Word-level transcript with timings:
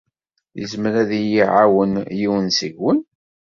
Yezmer 0.59 0.93
ad 1.01 1.11
iyi-iɛawen 1.19 1.93
yiwen 2.19 2.47
seg-wen? 2.57 2.99